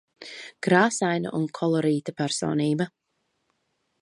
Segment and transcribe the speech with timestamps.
[0.67, 2.89] Krāsaina un kolorīta personība.